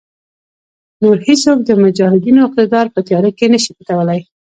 [1.01, 4.21] نور هېڅوک د مجاهدینو اقتدار په تیاره کې نشي پټولای.